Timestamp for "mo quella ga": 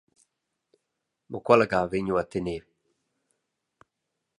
1.29-1.81